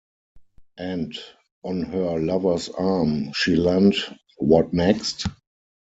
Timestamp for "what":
4.39-4.73